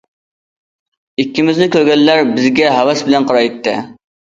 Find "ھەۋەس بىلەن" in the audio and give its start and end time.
2.81-3.33